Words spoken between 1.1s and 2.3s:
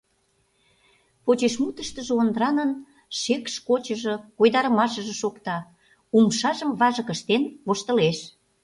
Почеш мутыштыжо